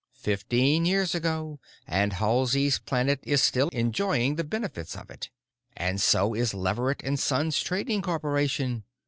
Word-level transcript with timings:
Fifteen 0.17 0.83
years 0.85 1.13
ago, 1.13 1.59
and 1.85 2.13
Halsey's 2.13 2.79
Planet 2.79 3.19
is 3.21 3.39
still 3.43 3.69
enjoying 3.69 4.33
the 4.35 4.43
benefits 4.43 4.95
of 4.95 5.11
it. 5.11 5.29
And 5.77 6.01
so 6.01 6.33
is 6.33 6.55
Leverett 6.55 7.03
and 7.03 7.19
Sons 7.19 7.61
Trading 7.61 8.01
Corporation. 8.01 8.83